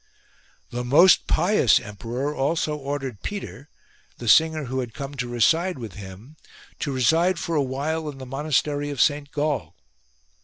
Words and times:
The 0.71 0.83
most 0.83 1.27
pious 1.27 1.79
emperor 1.79 2.33
also 2.33 2.75
ordered 2.75 3.21
Peter, 3.21 3.69
the 4.17 4.27
singer 4.27 4.63
who 4.65 4.79
had 4.79 4.95
come 4.95 5.13
to 5.13 5.27
reside 5.27 5.77
with 5.77 5.93
him, 5.93 6.37
to 6.79 6.91
reside 6.91 7.37
for 7.37 7.55
a 7.55 7.61
while 7.61 8.09
in 8.09 8.17
the 8.17 8.25
monastery 8.25 8.89
of 8.89 8.99
St 8.99 9.29
Gall. 9.31 9.75